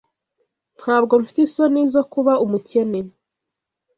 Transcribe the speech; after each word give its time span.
Ntabwo 0.79 1.13
mfite 1.21 1.39
isoni 1.47 1.81
zo 1.93 2.03
kuba 2.11 2.33
umukene. 2.45 2.99